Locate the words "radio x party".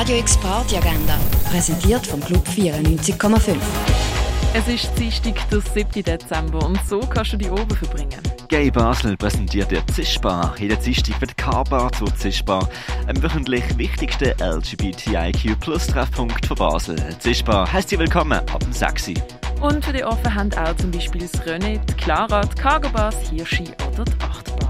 0.00-0.78